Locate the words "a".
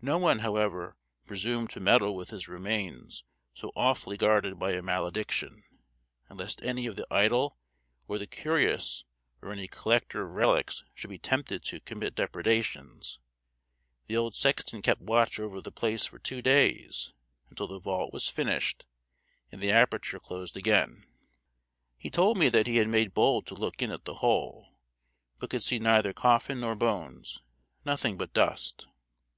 4.72-4.80